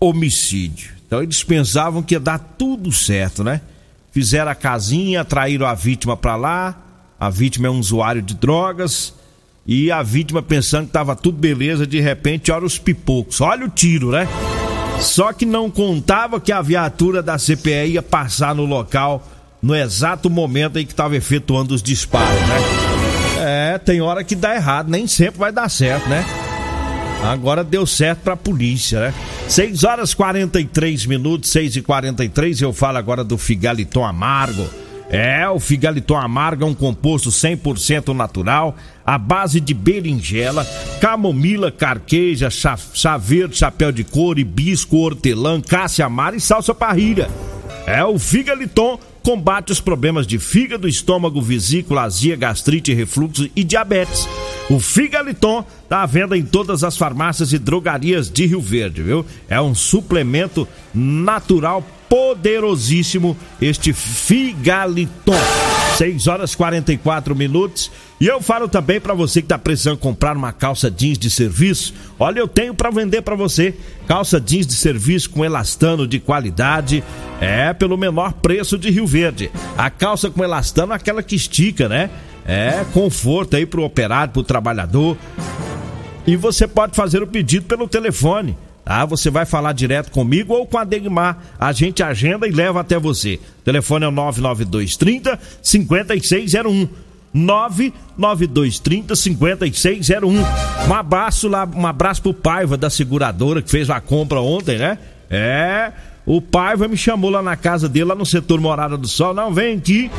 homicídio. 0.00 0.92
Então 1.06 1.22
eles 1.22 1.44
pensavam 1.44 2.02
que 2.02 2.14
ia 2.14 2.20
dar 2.20 2.38
tudo 2.38 2.90
certo, 2.90 3.44
né? 3.44 3.60
Fizeram 4.10 4.50
a 4.50 4.54
casinha, 4.54 5.24
traíram 5.24 5.66
a 5.66 5.74
vítima 5.74 6.16
para 6.16 6.36
lá. 6.36 6.78
A 7.20 7.30
vítima 7.30 7.68
é 7.68 7.70
um 7.70 7.78
usuário 7.78 8.22
de 8.22 8.34
drogas. 8.34 9.14
E 9.66 9.90
a 9.90 10.02
vítima 10.02 10.42
pensando 10.42 10.86
que 10.86 10.92
tava 10.92 11.14
tudo 11.14 11.38
beleza, 11.38 11.86
de 11.86 12.00
repente, 12.00 12.50
olha 12.50 12.64
os 12.64 12.78
pipocos, 12.78 13.40
olha 13.40 13.64
o 13.64 13.68
tiro, 13.68 14.10
né? 14.10 14.26
Só 15.00 15.32
que 15.32 15.46
não 15.46 15.70
contava 15.70 16.40
que 16.40 16.50
a 16.50 16.60
viatura 16.60 17.22
da 17.22 17.38
CPE 17.38 17.92
ia 17.92 18.02
passar 18.02 18.54
no 18.54 18.64
local 18.64 19.26
no 19.62 19.76
exato 19.76 20.28
momento 20.28 20.78
em 20.78 20.84
que 20.84 20.92
estava 20.92 21.16
efetuando 21.16 21.72
os 21.72 21.82
disparos, 21.82 22.40
né? 22.48 22.56
É, 23.38 23.78
tem 23.78 24.00
hora 24.00 24.24
que 24.24 24.34
dá 24.34 24.54
errado, 24.54 24.90
nem 24.90 25.06
sempre 25.06 25.38
vai 25.38 25.52
dar 25.52 25.68
certo, 25.68 26.08
né? 26.08 26.24
Agora 27.22 27.62
deu 27.62 27.86
certo 27.86 28.18
pra 28.20 28.36
polícia, 28.36 29.00
né? 29.00 29.14
6 29.48 29.84
horas 29.84 30.12
43 30.12 31.06
minutos, 31.06 31.50
6 31.50 31.76
e 31.76 31.82
43 31.82 32.60
eu 32.60 32.72
falo 32.72 32.98
agora 32.98 33.22
do 33.22 33.38
Figaliton 33.38 34.04
Amargo. 34.04 34.68
É, 35.08 35.46
o 35.48 35.60
Figaliton 35.60 36.16
Amargo 36.16 36.64
é 36.64 36.66
um 36.66 36.74
composto 36.74 37.30
100% 37.30 38.14
natural, 38.14 38.74
à 39.04 39.18
base 39.18 39.60
de 39.60 39.74
berinjela, 39.74 40.64
camomila, 41.00 41.70
carqueja, 41.70 42.48
chá, 42.48 43.16
verde, 43.18 43.58
chapéu 43.58 43.92
de 43.92 44.02
couro, 44.02 44.40
hibisco, 44.40 44.96
hortelã, 44.96 45.60
cássia 45.60 46.06
amara 46.06 46.34
e 46.34 46.40
salsa 46.40 46.74
parrilha. 46.74 47.28
É 47.86 48.02
o 48.04 48.18
Figaliton 48.18 48.98
combate 49.22 49.72
os 49.72 49.80
problemas 49.80 50.26
de 50.26 50.38
fígado, 50.38 50.88
estômago, 50.88 51.40
vesícula, 51.40 52.02
azia, 52.02 52.36
gastrite, 52.36 52.92
refluxo 52.92 53.48
e 53.54 53.62
diabetes. 53.62 54.28
O 54.68 54.80
Figaliton 54.80 55.64
está 55.82 56.02
à 56.02 56.06
venda 56.06 56.36
em 56.36 56.44
todas 56.44 56.82
as 56.84 56.96
farmácias 56.96 57.52
e 57.52 57.58
drogarias 57.58 58.30
de 58.30 58.46
Rio 58.46 58.60
Verde, 58.60 59.02
viu? 59.02 59.24
É 59.48 59.60
um 59.60 59.74
suplemento 59.74 60.66
natural 60.94 61.86
poderosíssimo, 62.08 63.36
este 63.60 63.92
Figaliton. 63.92 65.32
6 65.92 66.26
horas 66.26 66.54
44 66.54 67.34
minutos. 67.36 67.90
E 68.20 68.26
eu 68.26 68.40
falo 68.40 68.68
também 68.68 69.00
para 69.00 69.14
você 69.14 69.40
que 69.40 69.46
está 69.46 69.58
precisando 69.58 69.98
comprar 69.98 70.36
uma 70.36 70.52
calça 70.52 70.90
jeans 70.90 71.18
de 71.18 71.30
serviço. 71.30 71.92
Olha, 72.18 72.40
eu 72.40 72.48
tenho 72.48 72.74
para 72.74 72.90
vender 72.90 73.22
para 73.22 73.36
você 73.36 73.74
calça 74.06 74.40
jeans 74.40 74.66
de 74.66 74.74
serviço 74.74 75.30
com 75.30 75.44
elastano 75.44 76.06
de 76.06 76.18
qualidade, 76.18 77.04
é 77.40 77.72
pelo 77.72 77.96
menor 77.96 78.32
preço 78.34 78.78
de 78.78 78.90
Rio 78.90 79.06
Verde. 79.06 79.50
A 79.76 79.90
calça 79.90 80.30
com 80.30 80.42
elastano 80.42 80.92
é 80.92 80.96
aquela 80.96 81.22
que 81.22 81.36
estica, 81.36 81.88
né? 81.88 82.10
É 82.44 82.84
conforto 82.92 83.56
aí 83.56 83.66
pro 83.66 83.84
operário, 83.84 84.32
pro 84.32 84.42
trabalhador. 84.42 85.16
E 86.26 86.36
você 86.36 86.66
pode 86.66 86.94
fazer 86.96 87.22
o 87.22 87.26
pedido 87.26 87.66
pelo 87.66 87.86
telefone 87.86 88.56
tá? 88.84 89.04
Você 89.06 89.30
vai 89.30 89.44
falar 89.44 89.72
direto 89.72 90.10
comigo 90.10 90.54
ou 90.54 90.66
com 90.66 90.78
a 90.78 90.84
Degmar. 90.84 91.38
A 91.58 91.72
gente 91.72 92.02
agenda 92.02 92.46
e 92.46 92.50
leva 92.50 92.80
até 92.80 92.98
você. 92.98 93.40
O 93.60 93.64
telefone 93.64 94.04
é 94.04 94.08
o 94.08 94.12
99230 94.12 95.38
5601. 95.62 96.88
99230 97.34 99.16
5601. 99.16 100.38
Um 100.88 100.94
abraço 100.94 101.48
lá, 101.48 101.68
um 101.74 101.86
abraço 101.86 102.22
pro 102.22 102.34
Paiva 102.34 102.76
da 102.76 102.90
seguradora 102.90 103.62
que 103.62 103.70
fez 103.70 103.88
a 103.88 104.00
compra 104.00 104.40
ontem, 104.40 104.78
né? 104.78 104.98
É, 105.30 105.92
o 106.26 106.42
Paiva 106.42 106.86
me 106.86 106.96
chamou 106.96 107.30
lá 107.30 107.42
na 107.42 107.56
casa 107.56 107.88
dele, 107.88 108.06
lá 108.06 108.14
no 108.14 108.26
setor 108.26 108.60
Morada 108.60 108.98
do 108.98 109.08
Sol. 109.08 109.32
Não, 109.32 109.52
vem 109.52 109.78
aqui, 109.78 110.10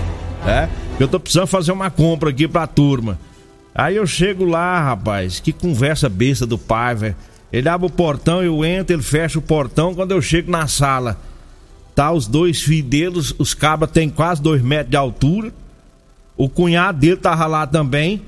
é, 0.45 0.67
eu 0.99 1.07
tô 1.07 1.19
precisando 1.19 1.47
fazer 1.47 1.71
uma 1.71 1.91
compra 1.91 2.31
aqui 2.31 2.47
pra 2.47 2.65
turma. 2.65 3.19
Aí 3.75 3.95
eu 3.95 4.05
chego 4.05 4.45
lá, 4.45 4.81
rapaz, 4.83 5.39
que 5.39 5.51
conversa 5.51 6.09
besta 6.09 6.45
do 6.45 6.57
Paiva. 6.57 7.15
Ele 7.53 7.69
abre 7.69 7.85
o 7.85 7.89
portão, 7.89 8.41
eu 8.41 8.65
entro, 8.65 8.95
ele 8.95 9.03
fecha 9.03 9.37
o 9.37 9.41
portão. 9.41 9.93
Quando 9.93 10.09
eu 10.09 10.19
chego 10.23 10.49
na 10.49 10.67
sala, 10.67 11.19
tá 11.93 12.11
os 12.11 12.25
dois 12.25 12.63
filhos 12.63 12.89
dele, 12.89 13.19
os 13.37 13.53
cabras 13.53 13.91
têm 13.91 14.09
quase 14.09 14.41
dois 14.41 14.59
metros 14.59 14.89
de 14.89 14.97
altura. 14.97 15.53
O 16.35 16.49
cunhado 16.49 16.97
dele 16.97 17.17
tava 17.17 17.45
lá 17.45 17.67
também. 17.67 18.23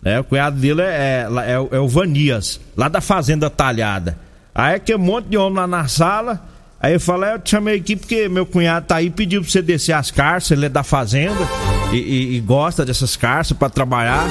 Né? 0.00 0.20
O 0.20 0.24
cunhado 0.24 0.56
dele 0.56 0.82
é, 0.82 0.86
é, 0.86 1.28
é, 1.50 1.76
é 1.76 1.80
o 1.80 1.88
Vanias, 1.88 2.60
lá 2.76 2.88
da 2.88 3.00
Fazenda 3.00 3.50
Talhada. 3.50 4.16
Aí 4.54 4.78
que 4.78 4.94
um 4.94 4.98
monte 4.98 5.26
de 5.26 5.36
homem 5.36 5.58
lá 5.58 5.66
na 5.66 5.88
sala. 5.88 6.40
Aí 6.80 6.94
eu 6.94 7.00
falei, 7.00 7.34
eu 7.34 7.38
te 7.40 7.50
chamei 7.50 7.76
aqui 7.76 7.96
porque 7.96 8.28
meu 8.28 8.46
cunhado 8.46 8.86
tá 8.86 8.96
aí 8.96 9.10
pediu 9.10 9.42
pra 9.42 9.50
você 9.50 9.60
descer 9.60 9.92
as 9.92 10.12
carças, 10.12 10.52
ele 10.52 10.66
é 10.66 10.68
da 10.68 10.82
fazenda 10.82 11.46
e, 11.92 11.96
e, 11.96 12.36
e 12.36 12.40
gosta 12.40 12.86
dessas 12.86 13.16
carças 13.16 13.56
para 13.56 13.68
trabalhar. 13.68 14.24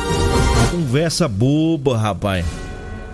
Conversa 0.72 1.28
boba, 1.28 1.98
rapaz. 1.98 2.69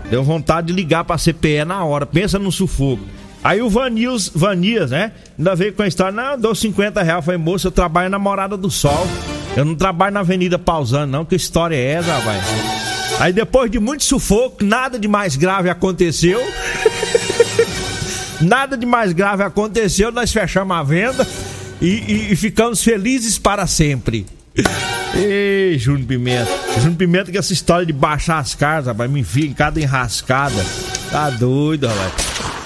Deu 0.10 0.24
vontade 0.24 0.68
de 0.68 0.74
ligar 0.74 1.04
pra 1.04 1.18
CPE 1.18 1.66
na 1.66 1.84
hora. 1.84 2.06
Pensa 2.06 2.38
no 2.38 2.52
sufoco. 2.52 3.04
Aí 3.44 3.62
o 3.62 3.70
Vanias, 3.70 4.32
Vanias, 4.34 4.90
né? 4.90 5.12
Ainda 5.38 5.56
veio 5.56 5.74
com 5.74 5.84
a 5.84 5.88
história, 5.88 6.12
não, 6.12 6.38
dou 6.40 6.56
50 6.56 7.02
reais. 7.04 7.24
Falei, 7.24 7.40
moço, 7.40 7.68
eu 7.68 7.72
trabalho 7.72 8.10
na 8.10 8.18
Morada 8.18 8.58
do 8.58 8.72
Sol. 8.72 9.08
Eu 9.56 9.64
não 9.64 9.76
trabalho 9.76 10.14
na 10.14 10.22
Avenida 10.22 10.58
Pausando, 10.58 11.12
não. 11.12 11.24
Que 11.24 11.36
história 11.36 11.76
é 11.76 11.94
essa, 11.94 12.12
rapaz? 12.12 12.44
Aí 13.20 13.32
depois 13.32 13.70
de 13.70 13.80
muito 13.80 14.04
sufoco, 14.04 14.64
nada 14.64 15.00
de 15.00 15.08
mais 15.08 15.36
grave 15.36 15.70
aconteceu. 15.70 16.42
nada 18.42 18.76
de 18.78 18.86
mais 18.86 19.14
grave 19.14 19.44
aconteceu. 19.44 20.12
Nós 20.12 20.32
fechamos 20.32 20.76
a 20.76 20.84
venda 20.84 21.28
e, 21.82 21.88
e, 21.88 22.34
e 22.34 22.36
ficamos 22.36 22.84
felizes 22.84 23.38
para 23.38 23.68
sempre. 23.68 24.26
Ei, 25.16 25.78
Júnior 25.78 26.08
Pimenta. 26.08 26.52
Júnior 26.78 26.96
Pimenta 26.96 27.32
que 27.32 27.38
essa 27.38 27.54
história 27.54 27.86
de 27.86 27.94
baixar 27.94 28.40
as 28.40 28.54
casas, 28.56 28.88
rapaz, 28.88 29.10
me 29.10 29.22
enfia 29.22 29.46
em 29.46 29.54
cada 29.54 29.80
enrascada. 29.80 30.66
Tá 31.12 31.30
doido, 31.30 31.88
rapaz. 31.88 32.14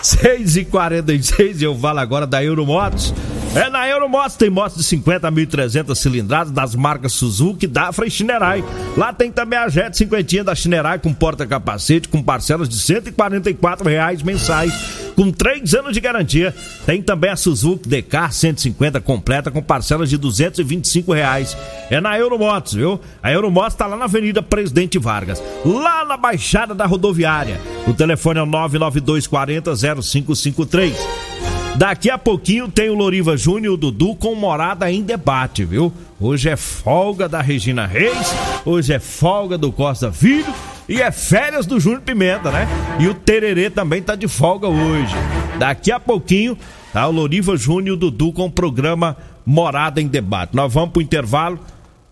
6h46 0.01 1.61
eu 1.61 1.77
falo 1.77 1.99
agora 1.99 2.25
da 2.25 2.43
Euromotos. 2.43 3.13
É 3.55 3.67
na 3.67 3.89
Euromotos, 3.89 4.35
tem 4.35 4.47
motos 4.49 4.77
de 4.77 4.83
50.300 4.95 5.95
cilindradas 5.95 6.51
das 6.51 6.75
marcas 6.75 7.13
Suzuki, 7.13 7.65
Dafra 7.65 8.05
e 8.05 8.11
Shinerai. 8.11 8.63
Lá 8.95 9.11
tem 9.11 9.31
também 9.31 9.57
a 9.57 9.67
Jet 9.67 9.97
50 9.97 10.43
da 10.43 10.53
Shinerai 10.53 10.99
com 10.99 11.11
porta-capacete 11.11 12.07
com 12.07 12.21
parcelas 12.21 12.69
de 12.69 12.77
144 12.77 13.89
reais 13.89 14.21
mensais, 14.21 14.71
com 15.15 15.31
3 15.31 15.73
anos 15.73 15.93
de 15.93 15.99
garantia. 15.99 16.55
Tem 16.85 17.01
também 17.01 17.31
a 17.31 17.35
Suzuki 17.35 17.89
DK 17.89 18.31
150 18.31 19.01
completa 19.01 19.49
com 19.49 19.63
parcelas 19.63 20.11
de 20.11 20.17
225 20.17 21.11
reais. 21.11 21.57
É 21.89 21.99
na 21.99 22.19
Euromotos, 22.19 22.73
viu? 22.73 23.01
A 23.21 23.31
Euromotos 23.31 23.73
está 23.73 23.87
lá 23.87 23.97
na 23.97 24.05
Avenida 24.05 24.43
Presidente 24.43 24.99
Vargas, 24.99 25.41
lá 25.65 26.05
na 26.05 26.17
Baixada 26.17 26.75
da 26.75 26.85
Rodoviária. 26.85 27.59
O 27.87 27.93
telefone 27.93 28.39
é 28.39 28.43
o 28.43 28.45
99240 28.45 29.75
0553. 30.03 31.48
Daqui 31.77 32.09
a 32.09 32.17
pouquinho 32.17 32.67
tem 32.67 32.89
o 32.89 32.93
Loriva 32.93 33.37
Júnior 33.37 33.75
o 33.75 33.77
Dudu 33.77 34.15
com 34.15 34.35
morada 34.35 34.91
em 34.91 35.01
debate, 35.01 35.63
viu? 35.63 35.93
Hoje 36.19 36.49
é 36.49 36.57
folga 36.57 37.29
da 37.29 37.41
Regina 37.41 37.85
Reis, 37.85 38.33
hoje 38.65 38.93
é 38.93 38.99
folga 38.99 39.57
do 39.57 39.71
Costa 39.71 40.11
Filho 40.11 40.53
e 40.89 41.01
é 41.01 41.09
férias 41.11 41.65
do 41.65 41.79
Júnior 41.79 42.01
Pimenta, 42.01 42.51
né? 42.51 42.67
E 42.99 43.07
o 43.07 43.13
Tererê 43.13 43.69
também 43.69 44.01
tá 44.01 44.15
de 44.15 44.27
folga 44.27 44.67
hoje. 44.67 45.15
Daqui 45.57 45.91
a 45.91 45.99
pouquinho 45.99 46.57
tá 46.91 47.07
o 47.07 47.11
Loriva 47.11 47.55
Júnior 47.55 47.95
o 47.95 47.99
Dudu 47.99 48.33
com 48.33 48.47
o 48.47 48.51
programa 48.51 49.15
Morada 49.45 50.01
em 50.01 50.07
Debate. 50.07 50.55
Nós 50.55 50.73
vamos 50.73 50.91
pro 50.91 51.01
intervalo. 51.01 51.59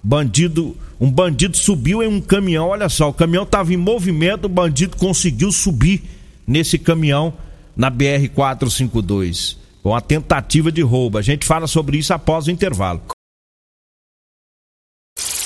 Bandido, 0.01 0.77
um 1.01 1.11
bandido 1.11 1.57
subiu 1.57 2.01
em 2.01 2.07
um 2.07 2.21
caminhão, 2.21 2.69
olha 2.69 2.87
só, 2.87 3.09
o 3.09 3.13
caminhão 3.13 3.45
tava 3.45 3.73
em 3.73 3.77
movimento, 3.77 4.45
o 4.45 4.49
bandido 4.49 4.95
conseguiu 4.95 5.51
subir 5.51 6.01
nesse 6.47 6.77
caminhão 6.77 7.33
na 7.77 7.89
BR 7.89 8.27
452 8.33 9.57
com 9.83 9.95
a 9.95 10.01
tentativa 10.01 10.71
de 10.71 10.81
roubo. 10.81 11.17
A 11.17 11.21
gente 11.21 11.45
fala 11.45 11.67
sobre 11.67 11.97
isso 11.97 12.13
após 12.13 12.47
o 12.47 12.51
intervalo. 12.51 13.01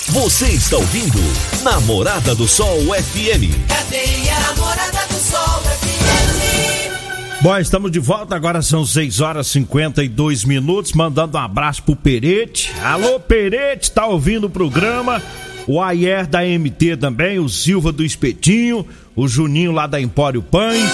Você 0.08 0.48
está 0.48 0.76
ouvindo 0.76 1.18
Namorada 1.62 2.34
do 2.34 2.48
Sol 2.48 2.76
FM. 2.76 3.68
Cadeia 3.68 4.40
Namorada 4.40 5.06
do 5.08 5.14
Sol 5.14 5.60
FM. 5.60 7.42
Bom, 7.42 7.56
estamos 7.58 7.90
de 7.90 7.98
volta, 7.98 8.36
agora 8.36 8.62
são 8.62 8.84
6 8.84 9.20
horas 9.20 9.46
e 9.48 9.50
52 9.52 10.44
minutos, 10.44 10.92
mandando 10.92 11.38
um 11.38 11.40
abraço 11.40 11.82
pro 11.82 11.96
Perete. 11.96 12.72
Alô, 12.82 13.18
Perete, 13.18 13.90
tá 13.90 14.06
ouvindo 14.06 14.48
o 14.48 14.50
programa? 14.50 15.22
O 15.66 15.80
Ayer 15.80 16.26
da 16.26 16.40
MT 16.42 16.96
também, 16.96 17.38
o 17.38 17.48
Silva 17.48 17.90
do 17.90 18.04
Espetinho, 18.04 18.86
o 19.14 19.26
Juninho 19.26 19.72
lá 19.72 19.86
da 19.86 20.00
Empório 20.00 20.42
Pães. 20.42 20.90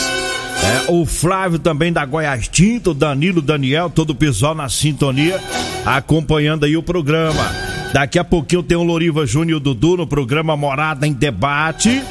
É, 0.62 0.91
o 0.91 1.07
Flávio 1.07 1.59
também 1.59 1.93
da 1.93 2.05
Goiás 2.05 2.49
Tinto, 2.49 2.93
Danilo, 2.93 3.41
Daniel, 3.41 3.88
todo 3.88 4.11
o 4.11 4.15
pessoal 4.15 4.55
na 4.55 4.69
sintonia, 4.69 5.41
acompanhando 5.85 6.65
aí 6.65 6.77
o 6.77 6.83
programa. 6.83 7.50
Daqui 7.93 8.19
a 8.19 8.25
pouquinho 8.25 8.62
tem 8.62 8.77
o 8.77 8.83
Loriva 8.83 9.25
Júnior 9.27 9.61
Dudu 9.61 9.97
no 9.97 10.07
programa 10.07 10.57
Morada 10.57 11.07
em 11.07 11.12
Debate. 11.12 12.03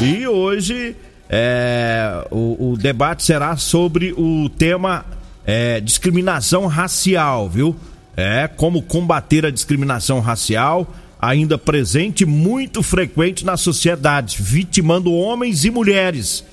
E 0.00 0.26
hoje 0.26 0.94
é, 1.28 2.26
o, 2.30 2.72
o, 2.72 2.76
debate 2.76 3.24
será 3.24 3.56
sobre 3.56 4.12
o 4.12 4.48
tema 4.48 5.04
é, 5.46 5.80
discriminação 5.80 6.66
racial, 6.66 7.48
viu? 7.48 7.74
É, 8.16 8.46
como 8.46 8.82
combater 8.82 9.44
a 9.44 9.50
discriminação 9.50 10.20
racial, 10.20 10.86
ainda 11.20 11.58
presente 11.58 12.24
muito 12.24 12.82
frequente 12.82 13.44
na 13.44 13.56
sociedade, 13.56 14.36
vitimando 14.40 15.12
homens 15.12 15.64
e 15.64 15.70
mulheres 15.70 16.44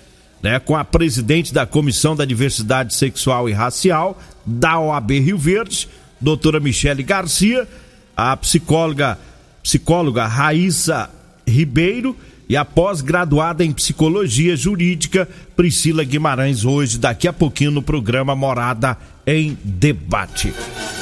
né, 0.42 0.60
com 0.60 0.76
a 0.76 0.84
presidente 0.84 1.54
da 1.54 1.66
Comissão 1.66 2.16
da 2.16 2.26
Diversidade 2.26 2.94
Sexual 2.94 3.50
e 3.50 3.54
Racial 3.54 4.20
da 4.46 4.80
OAB 4.80 5.12
Rio 5.20 5.38
Verde, 5.38 5.88
doutora 6.20 6.60
Michele 6.60 7.04
Garcia, 7.04 7.68
a 8.16 8.36
psicóloga, 8.36 9.18
psicóloga 9.62 10.26
Raíssa 10.26 11.10
Ribeiro 11.48 12.16
e 12.50 12.58
a 12.58 12.66
pós-graduada 12.66 13.64
em 13.64 13.72
Psicologia 13.72 14.58
Jurídica, 14.58 15.28
Priscila 15.56 16.04
Guimarães, 16.04 16.66
hoje, 16.66 16.98
daqui 16.98 17.28
a 17.28 17.34
pouquinho, 17.34 17.72
no 17.72 17.82
programa 17.82 18.36
Morada 18.36 18.98
em 19.26 19.58
Debate. 19.64 20.54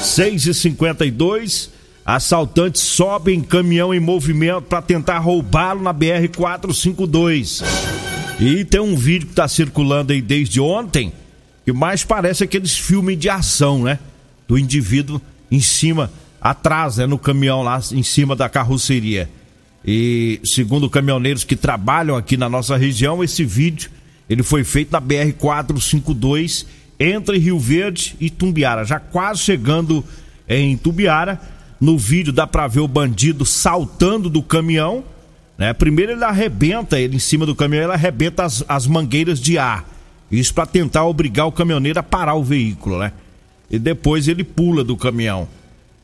6 0.01 0.45
e 0.45 0.53
52 0.53 1.71
assaltantes 2.05 2.81
sobem 2.81 3.41
caminhão 3.41 3.93
em 3.93 3.99
movimento 3.99 4.63
para 4.63 4.81
tentar 4.81 5.19
roubá-lo 5.19 5.81
na 5.81 5.93
BR-452. 5.93 7.63
E 8.39 8.63
tem 8.63 8.79
um 8.79 8.95
vídeo 8.95 9.27
que 9.27 9.33
está 9.33 9.47
circulando 9.47 10.13
aí 10.13 10.21
desde 10.21 10.61
ontem, 10.61 11.11
que 11.65 11.73
mais 11.73 12.05
parece 12.05 12.43
aqueles 12.43 12.77
filmes 12.77 13.19
de 13.19 13.29
ação, 13.29 13.83
né? 13.83 13.99
Do 14.47 14.57
indivíduo 14.57 15.21
em 15.51 15.59
cima, 15.59 16.09
atrás, 16.39 16.97
né? 16.97 17.05
No 17.05 17.19
caminhão 17.19 17.61
lá 17.61 17.81
em 17.91 18.01
cima 18.01 18.37
da 18.37 18.47
carroceria. 18.47 19.29
E 19.85 20.39
segundo 20.43 20.89
caminhoneiros 20.89 21.43
que 21.43 21.55
trabalham 21.55 22.15
aqui 22.15 22.37
na 22.37 22.47
nossa 22.47 22.77
região, 22.77 23.21
esse 23.21 23.43
vídeo 23.43 23.89
ele 24.29 24.43
foi 24.43 24.63
feito 24.63 24.91
na 24.91 25.01
BR 25.01 25.33
452 25.37 26.65
entre 26.99 27.37
Rio 27.37 27.59
Verde 27.59 28.15
e 28.19 28.29
Tumbiara, 28.29 28.85
já 28.85 28.99
quase 28.99 29.41
chegando 29.41 30.03
em 30.47 30.77
Tumbiara. 30.77 31.41
No 31.79 31.97
vídeo 31.97 32.31
dá 32.31 32.45
para 32.45 32.67
ver 32.67 32.81
o 32.81 32.87
bandido 32.87 33.45
saltando 33.45 34.29
do 34.29 34.41
caminhão, 34.43 35.03
né? 35.59 35.73
Primeiro 35.73 36.13
ele 36.13 36.23
arrebenta 36.23 36.97
ele 36.97 37.17
em 37.17 37.19
cima 37.19 37.45
do 37.45 37.53
caminhão, 37.53 37.83
ele 37.83 37.93
arrebenta 37.93 38.45
as, 38.45 38.63
as 38.65 38.87
mangueiras 38.87 39.41
de 39.41 39.57
ar. 39.57 39.85
Isso 40.31 40.53
para 40.53 40.65
tentar 40.65 41.03
obrigar 41.03 41.47
o 41.47 41.51
caminhoneiro 41.51 41.99
a 41.99 42.03
parar 42.03 42.35
o 42.35 42.43
veículo, 42.43 42.97
né? 42.97 43.11
E 43.69 43.77
depois 43.77 44.29
ele 44.29 44.45
pula 44.45 44.85
do 44.85 44.95
caminhão. 44.95 45.49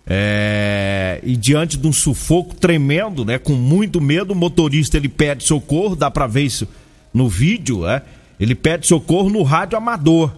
É, 0.06 1.22
e 1.24 1.38
diante 1.38 1.78
de 1.78 1.88
um 1.88 1.94
sufoco 1.94 2.54
tremendo, 2.54 3.26
né, 3.26 3.40
com 3.40 3.54
muito 3.54 4.00
medo, 4.00 4.34
o 4.34 4.36
motorista 4.36 4.98
ele 4.98 5.10
pede 5.10 5.44
socorro, 5.44 5.96
dá 5.96 6.12
para 6.12 6.28
ver 6.28 6.44
isso 6.44 6.68
no 7.14 7.30
vídeo, 7.30 7.84
né? 7.84 8.02
Ele 8.38 8.54
pede 8.54 8.86
socorro 8.86 9.30
no 9.30 9.42
rádio 9.42 9.78
amador. 9.78 10.34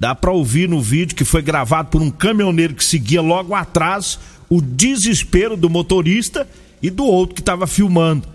Dá 0.00 0.14
para 0.14 0.30
ouvir 0.30 0.68
no 0.68 0.80
vídeo 0.80 1.14
que 1.14 1.24
foi 1.24 1.42
gravado 1.42 1.90
por 1.90 2.00
um 2.00 2.10
caminhoneiro 2.10 2.74
que 2.74 2.84
seguia 2.84 3.20
logo 3.20 3.54
atrás 3.54 4.18
o 4.48 4.62
desespero 4.62 5.54
do 5.54 5.68
motorista 5.68 6.48
e 6.80 6.88
do 6.88 7.04
outro 7.04 7.34
que 7.34 7.42
estava 7.42 7.66
filmando, 7.66 8.26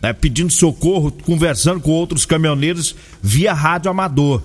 né, 0.00 0.12
pedindo 0.12 0.52
socorro, 0.52 1.12
conversando 1.24 1.80
com 1.80 1.90
outros 1.90 2.24
caminhoneiros 2.24 2.94
via 3.22 3.52
rádio 3.52 3.90
amador. 3.90 4.42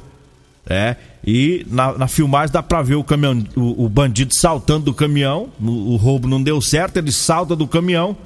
É, 0.68 0.96
e 1.26 1.66
na, 1.70 1.96
na 1.96 2.08
filmagem 2.08 2.52
dá 2.52 2.64
pra 2.64 2.82
ver 2.82 2.96
o, 2.96 3.04
caminhão, 3.04 3.46
o, 3.56 3.86
o 3.86 3.90
bandido 3.90 4.34
saltando 4.34 4.86
do 4.86 4.94
caminhão. 4.94 5.50
O, 5.62 5.94
o, 5.94 5.96
roubo 5.96 6.28
não 6.28 6.42
deu 6.42 6.60
certo, 6.60 6.98
ele 6.98 7.12
salta 7.12 7.56
do 7.56 7.68
caminhão 7.68 8.18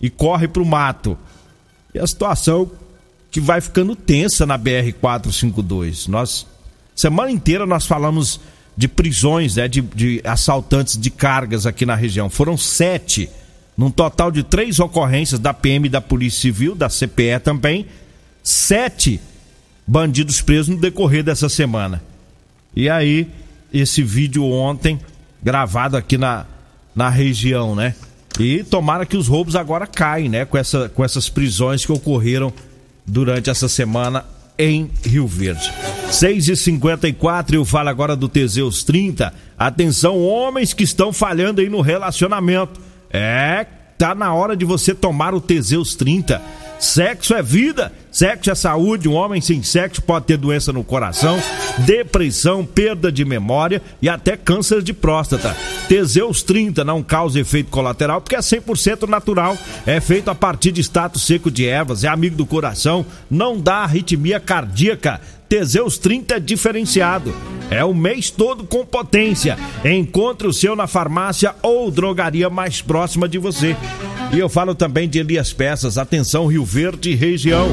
e 0.00 0.08
corre 0.08 0.46
pro 0.46 0.64
mato. 0.64 1.18
E 1.92 1.98
a 1.98 2.06
situação 2.06 2.70
que 3.30 3.40
vai 3.40 3.60
ficando 3.60 3.94
tensa 3.94 4.46
na 4.46 4.58
BR-452. 4.58 6.08
Nós, 6.08 6.46
semana 6.94 7.30
inteira, 7.30 7.66
nós 7.66 7.86
falamos 7.86 8.40
de 8.76 8.88
prisões, 8.88 9.56
né, 9.56 9.68
de, 9.68 9.80
de 9.80 10.20
assaltantes 10.24 10.96
de 10.96 11.10
cargas 11.10 11.66
aqui 11.66 11.84
na 11.84 11.94
região. 11.94 12.30
Foram 12.30 12.56
sete, 12.56 13.28
num 13.76 13.90
total 13.90 14.30
de 14.30 14.42
três 14.42 14.78
ocorrências 14.78 15.40
da 15.40 15.54
PM 15.54 15.88
da 15.88 16.00
Polícia 16.00 16.40
Civil, 16.40 16.74
da 16.74 16.88
CPE 16.88 17.40
também. 17.42 17.86
Sete 18.42 19.20
bandidos 19.86 20.40
presos 20.40 20.68
no 20.68 20.80
decorrer 20.80 21.24
dessa 21.24 21.48
semana. 21.48 22.02
E 22.74 22.88
aí, 22.88 23.28
esse 23.72 24.02
vídeo 24.02 24.44
ontem, 24.44 25.00
gravado 25.42 25.96
aqui 25.96 26.16
na, 26.16 26.46
na 26.94 27.08
região, 27.08 27.74
né? 27.74 27.94
E 28.38 28.62
tomara 28.62 29.04
que 29.04 29.16
os 29.16 29.26
roubos 29.26 29.56
agora 29.56 29.86
caem, 29.86 30.28
né? 30.28 30.44
Com, 30.44 30.56
essa, 30.56 30.88
com 30.88 31.04
essas 31.04 31.28
prisões 31.28 31.84
que 31.84 31.92
ocorreram 31.92 32.52
durante 33.06 33.50
essa 33.50 33.68
semana 33.68 34.24
em 34.56 34.90
Rio 35.04 35.26
Verde. 35.26 35.72
6 36.10 36.48
e 36.48 36.56
54 36.56 37.56
eu 37.56 37.64
falo 37.64 37.88
agora 37.88 38.14
do 38.14 38.28
Teseus 38.28 38.84
30. 38.84 39.32
Atenção, 39.58 40.18
homens 40.18 40.72
que 40.72 40.84
estão 40.84 41.12
falhando 41.12 41.60
aí 41.60 41.68
no 41.68 41.80
relacionamento. 41.80 42.80
É, 43.10 43.66
tá 43.98 44.14
na 44.14 44.32
hora 44.32 44.56
de 44.56 44.64
você 44.64 44.94
tomar 44.94 45.34
o 45.34 45.40
Teseus 45.40 45.94
30. 45.94 46.40
Sexo 46.78 47.34
é 47.34 47.42
vida, 47.42 47.92
sexo 48.20 48.50
é 48.50 48.54
saúde. 48.54 49.08
Um 49.08 49.14
homem 49.14 49.40
sem 49.40 49.62
sexo 49.62 50.02
pode 50.02 50.26
ter 50.26 50.36
doença 50.36 50.74
no 50.74 50.84
coração, 50.84 51.42
depressão, 51.78 52.66
perda 52.66 53.10
de 53.10 53.24
memória 53.24 53.80
e 54.02 54.10
até 54.10 54.36
câncer 54.36 54.82
de 54.82 54.92
próstata. 54.92 55.56
Teseus 55.88 56.42
30 56.42 56.84
não 56.84 57.02
causa 57.02 57.40
efeito 57.40 57.70
colateral 57.70 58.20
porque 58.20 58.36
é 58.36 58.40
100% 58.40 59.08
natural. 59.08 59.56
É 59.86 60.00
feito 60.00 60.30
a 60.30 60.34
partir 60.34 60.70
de 60.70 60.82
status 60.82 61.22
seco 61.22 61.50
de 61.50 61.66
ervas, 61.66 62.04
é 62.04 62.08
amigo 62.08 62.36
do 62.36 62.44
coração, 62.44 63.06
não 63.30 63.58
dá 63.58 63.76
arritmia 63.76 64.38
cardíaca. 64.38 65.18
Teseus 65.48 65.96
30 65.96 66.34
é 66.34 66.40
diferenciado. 66.40 67.34
É 67.70 67.82
o 67.82 67.94
mês 67.94 68.28
todo 68.28 68.64
com 68.64 68.84
potência. 68.84 69.56
Encontre 69.82 70.46
o 70.46 70.52
seu 70.52 70.76
na 70.76 70.86
farmácia 70.86 71.54
ou 71.62 71.90
drogaria 71.90 72.50
mais 72.50 72.82
próxima 72.82 73.26
de 73.26 73.38
você. 73.38 73.74
E 74.30 74.38
eu 74.38 74.48
falo 74.50 74.74
também 74.74 75.08
de 75.08 75.18
Elias 75.18 75.54
Peças. 75.54 75.96
Atenção, 75.96 76.46
Rio 76.46 76.66
Verde 76.66 77.14
região. 77.14 77.68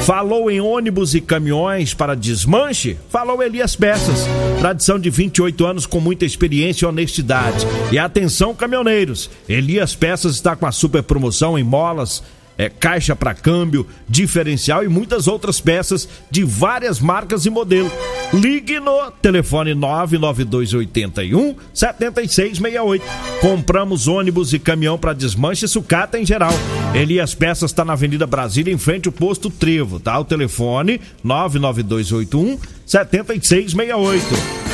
Falou 0.00 0.50
em 0.50 0.60
ônibus 0.60 1.14
e 1.14 1.20
caminhões 1.20 1.92
para 1.92 2.16
desmanche? 2.16 2.96
Falou 3.10 3.42
Elias 3.42 3.76
Peças. 3.76 4.26
Tradição 4.58 4.98
de 4.98 5.10
28 5.10 5.66
anos 5.66 5.86
com 5.86 6.00
muita 6.00 6.24
experiência 6.24 6.86
e 6.86 6.88
honestidade. 6.88 7.66
E 7.92 7.98
atenção, 7.98 8.54
caminhoneiros. 8.54 9.30
Elias 9.48 9.94
Peças 9.94 10.34
está 10.34 10.56
com 10.56 10.66
a 10.66 10.72
super 10.72 11.02
promoção 11.02 11.58
em 11.58 11.62
molas 11.62 12.22
é, 12.58 12.68
caixa 12.68 13.14
para 13.14 13.34
câmbio, 13.34 13.86
diferencial 14.08 14.82
e 14.82 14.88
muitas 14.88 15.28
outras 15.28 15.60
peças 15.60 16.08
de 16.28 16.42
várias 16.42 16.98
marcas 16.98 17.46
e 17.46 17.50
modelos. 17.50 17.92
Ligue 18.34 18.80
no 18.80 19.10
telefone 19.12 19.74
99281 19.74 21.54
7668. 21.72 23.04
Compramos 23.40 24.08
ônibus 24.08 24.52
e 24.52 24.58
caminhão 24.58 24.98
para 24.98 25.12
desmanche 25.12 25.64
e 25.64 25.68
sucata 25.68 26.18
em 26.18 26.26
geral. 26.26 26.52
Elias 26.92 27.34
Peças 27.34 27.70
está 27.70 27.84
na 27.84 27.92
Avenida 27.92 28.26
Brasília, 28.26 28.74
em 28.74 28.78
frente 28.78 29.06
ao 29.06 29.12
posto 29.12 29.48
Trevo, 29.48 30.00
tá? 30.00 30.18
O 30.18 30.24
telefone 30.24 31.00
99281 31.22 32.58
7668. 32.84 34.67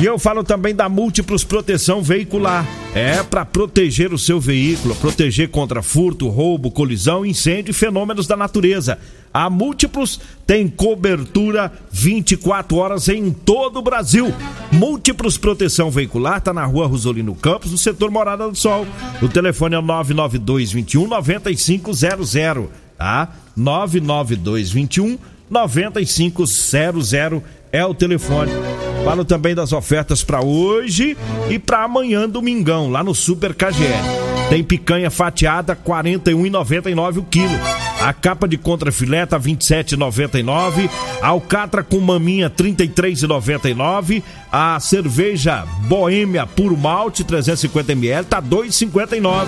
E 0.00 0.04
eu 0.04 0.16
falo 0.16 0.44
também 0.44 0.72
da 0.72 0.88
Múltiplos 0.88 1.42
Proteção 1.42 2.00
Veicular. 2.00 2.64
É 2.94 3.20
para 3.24 3.44
proteger 3.44 4.12
o 4.12 4.18
seu 4.18 4.38
veículo, 4.38 4.94
proteger 4.94 5.48
contra 5.48 5.82
furto, 5.82 6.28
roubo, 6.28 6.70
colisão, 6.70 7.26
incêndio 7.26 7.72
e 7.72 7.74
fenômenos 7.74 8.24
da 8.28 8.36
natureza. 8.36 8.96
A 9.34 9.50
Múltiplos 9.50 10.20
tem 10.46 10.68
cobertura 10.68 11.72
24 11.90 12.76
horas 12.76 13.08
em 13.08 13.32
todo 13.32 13.80
o 13.80 13.82
Brasil. 13.82 14.32
Múltiplos 14.70 15.36
Proteção 15.36 15.90
Veicular 15.90 16.38
está 16.38 16.52
na 16.52 16.64
rua 16.64 16.86
Rosolino 16.86 17.34
Campos, 17.34 17.72
no 17.72 17.78
setor 17.78 18.08
Morada 18.08 18.48
do 18.48 18.56
Sol. 18.56 18.86
O 19.20 19.28
telefone 19.28 19.74
é 19.74 19.80
992 19.80 20.70
21 20.70 21.08
9500, 21.08 22.68
tá? 22.96 23.34
992 23.56 24.70
21 24.70 25.18
9500 25.50 27.12
é 27.72 27.84
o 27.84 27.92
telefone. 27.92 28.52
Falo 29.04 29.24
também 29.24 29.54
das 29.54 29.72
ofertas 29.72 30.22
para 30.22 30.44
hoje 30.44 31.16
e 31.48 31.58
para 31.58 31.84
amanhã, 31.84 32.28
domingão, 32.28 32.90
lá 32.90 33.02
no 33.02 33.14
Super 33.14 33.54
KGL. 33.54 34.28
Tem 34.48 34.62
picanha 34.64 35.10
fatiada 35.10 35.76
41,99 35.76 37.18
o 37.18 37.22
quilo. 37.22 37.58
A 38.00 38.12
capa 38.12 38.46
de 38.46 38.56
contrafilé 38.56 39.26
tá 39.26 39.38
27,99. 39.38 40.88
Alcatra 41.20 41.82
com 41.82 42.00
maminha 42.00 42.48
33,99. 42.48 44.22
A 44.50 44.78
cerveja 44.80 45.66
Boêmia 45.86 46.46
puro 46.46 46.76
malte 46.76 47.24
350 47.24 47.92
ml 47.92 48.24
tá 48.24 48.40
2,59. 48.40 49.46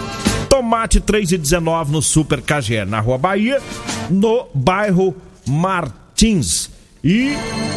Tomate 0.48 1.00
3,19 1.00 1.88
no 1.88 2.02
Super 2.02 2.42
KGL 2.42 2.90
na 2.90 3.00
Rua 3.00 3.16
Bahia, 3.16 3.62
no 4.10 4.48
bairro 4.52 5.14
Martins. 5.46 6.79
E 7.02 7.34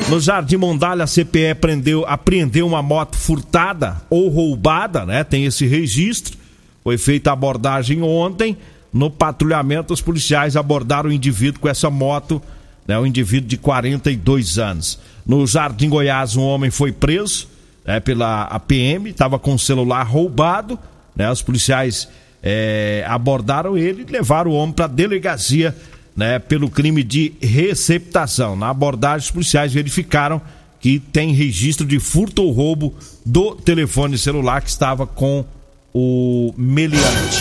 no 0.10 0.20
Jardim 0.20 0.58
Mondalha, 0.58 1.06
a 1.06 1.08
CPE 1.08 1.56
prendeu, 1.60 2.06
apreendeu 2.06 2.68
uma 2.68 2.82
moto 2.82 3.16
furtada 3.16 4.02
ou 4.10 4.28
roubada, 4.30 5.06
né? 5.06 5.24
Tem 5.24 5.46
esse 5.46 5.66
registro. 5.66 6.38
Foi 6.84 6.98
feita 6.98 7.30
a 7.30 7.34
abordagem 7.34 8.02
ontem. 8.02 8.58
No 8.92 9.10
patrulhamento, 9.10 9.94
os 9.94 10.02
policiais 10.02 10.56
abordaram 10.56 11.10
o 11.10 11.14
indivíduo 11.14 11.62
com 11.62 11.70
essa 11.70 11.90
moto, 11.90 12.42
né? 12.88 13.00
Um 13.00 13.06
indivíduo 13.06 13.48
de 13.48 13.58
42 13.58 14.60
anos. 14.60 15.00
No 15.26 15.48
Jardim 15.48 15.90
Goiás, 15.90 16.36
um 16.36 16.44
homem 16.44 16.70
foi 16.70 16.92
preso 16.92 17.48
né? 17.86 18.00
pela 18.00 18.44
APM, 18.44 19.10
estava 19.10 19.40
com 19.40 19.54
o 19.54 19.60
celular 19.60 20.04
roubado, 20.04 20.78
né? 21.16 21.32
Os 21.32 21.42
policiais 21.42 22.10
é, 22.42 23.06
abordaram 23.08 23.78
ele 23.78 24.06
e 24.08 24.12
levaram 24.12 24.52
o 24.52 24.56
homem 24.56 24.76
para 24.76 24.86
a 24.86 24.90
delegacia 24.90 25.76
né, 26.15 26.39
pelo 26.39 26.69
crime 26.69 27.04
de 27.04 27.34
receptação. 27.41 28.56
Na 28.56 28.69
abordagem, 28.69 29.26
os 29.26 29.32
policiais 29.32 29.73
verificaram 29.73 30.41
que 30.80 30.99
tem 30.99 31.34
registro 31.34 31.86
de 31.86 31.99
furto 31.99 32.43
ou 32.43 32.52
roubo 32.52 32.93
do 33.26 33.56
telefone 33.56 34.17
celular 34.17 34.62
que 34.62 34.69
estava 34.69 35.08
com 35.08 35.45
o 35.93 36.54
meliante. 36.58 37.39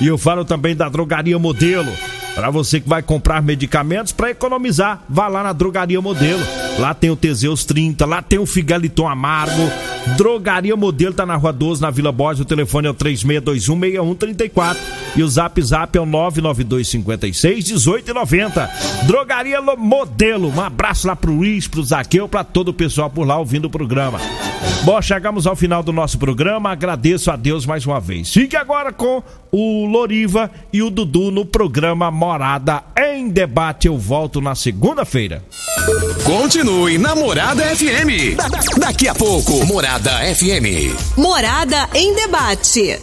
E 0.00 0.06
eu 0.06 0.18
falo 0.18 0.44
também 0.44 0.74
da 0.74 0.88
drogaria 0.88 1.38
modelo. 1.38 1.92
Para 2.34 2.50
você 2.50 2.80
que 2.80 2.88
vai 2.88 3.02
comprar 3.02 3.42
medicamentos 3.42 4.12
para 4.12 4.30
economizar, 4.30 5.02
vá 5.08 5.28
lá 5.28 5.42
na 5.42 5.52
Drogaria 5.52 6.00
Modelo. 6.00 6.40
Lá 6.78 6.94
tem 6.94 7.10
o 7.10 7.16
Teseus 7.16 7.64
30, 7.64 8.06
lá 8.06 8.22
tem 8.22 8.38
o 8.38 8.46
Figaliton 8.46 9.08
Amargo. 9.08 9.68
Drogaria 10.16 10.76
Modelo 10.76 11.12
tá 11.12 11.26
na 11.26 11.34
Rua 11.36 11.52
12, 11.52 11.82
na 11.82 11.90
Vila 11.90 12.12
Borges. 12.12 12.40
O 12.40 12.46
telefone 12.46 12.86
é 12.86 12.90
o 12.90 12.94
36216134 12.94 14.76
e 15.16 15.22
o 15.22 15.28
Zap 15.28 15.60
Zap 15.62 15.96
é 15.96 16.00
o 16.00 16.06
992561890. 16.06 18.68
Drogaria 19.06 19.60
Modelo. 19.60 20.48
Um 20.48 20.60
abraço 20.60 21.06
lá 21.06 21.14
pro 21.14 21.30
Luiz, 21.32 21.68
pro 21.68 21.84
Zaqueu, 21.84 22.26
para 22.28 22.44
todo 22.44 22.68
o 22.68 22.74
pessoal 22.74 23.10
por 23.10 23.26
lá 23.26 23.36
ouvindo 23.38 23.66
o 23.66 23.70
programa. 23.70 24.18
Bom, 24.84 25.00
chegamos 25.02 25.46
ao 25.46 25.54
final 25.54 25.82
do 25.82 25.92
nosso 25.92 26.18
programa. 26.18 26.70
Agradeço 26.70 27.30
a 27.30 27.36
Deus 27.36 27.66
mais 27.66 27.84
uma 27.86 28.00
vez. 28.00 28.32
Fique 28.32 28.56
agora 28.56 28.92
com 28.92 29.22
o 29.52 29.86
Loriva 29.86 30.50
e 30.72 30.82
o 30.82 30.90
Dudu 30.90 31.30
no 31.30 31.44
programa 31.44 32.10
Morada 32.10 32.82
em 32.98 33.28
Debate. 33.28 33.86
Eu 33.88 33.98
volto 33.98 34.40
na 34.40 34.54
segunda-feira. 34.54 35.44
Continue 36.24 36.98
na 36.98 37.14
Morada 37.14 37.62
FM. 37.76 38.36
Da- 38.36 38.48
da- 38.48 38.60
daqui 38.86 39.06
a 39.08 39.14
pouco, 39.14 39.64
Morada 39.66 40.10
FM. 40.34 40.94
Morada 41.16 41.88
em 41.94 42.14
debate. 42.14 42.98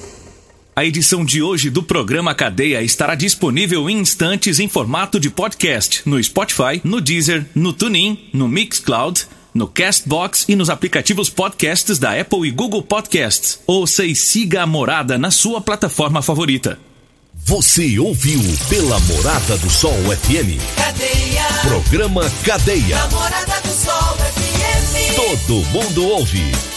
A 0.75 0.85
edição 0.85 1.25
de 1.25 1.41
hoje 1.41 1.71
do 1.71 1.81
programa 1.81 2.35
Cadeia 2.35 2.83
estará 2.83 3.15
disponível 3.15 3.89
em 3.89 3.97
instantes 3.99 4.59
em 4.59 4.67
formato 4.67 5.19
de 5.19 5.29
podcast 5.29 6.01
no 6.05 6.23
Spotify, 6.23 6.79
no 6.83 7.01
Deezer, 7.01 7.45
no 7.55 7.73
TuneIn, 7.73 8.29
no 8.31 8.47
Mixcloud, 8.47 9.25
no 9.57 9.67
Castbox 9.67 10.45
e 10.47 10.55
nos 10.55 10.69
aplicativos 10.69 11.29
podcasts 11.29 11.99
da 11.99 12.17
Apple 12.17 12.47
e 12.47 12.51
Google 12.51 12.83
Podcasts. 12.83 13.59
Ouça 13.67 14.05
e 14.05 14.15
siga 14.15 14.61
a 14.61 14.67
Morada 14.67 15.17
na 15.17 15.31
sua 15.31 15.59
plataforma 15.59 16.21
favorita. 16.21 16.79
Você 17.33 17.97
ouviu 17.99 18.41
pela 18.69 18.99
Morada 19.01 19.57
do 19.57 19.69
Sol 19.69 19.93
FM. 19.93 20.61
Cadeia. 20.75 21.45
Programa 21.67 22.29
Cadeia. 22.45 22.97
Namorada 22.97 23.61
do 23.61 23.69
Sol 23.69 24.17
FM. 24.17 25.15
Todo 25.15 25.65
mundo 25.71 26.05
ouve. 26.05 26.76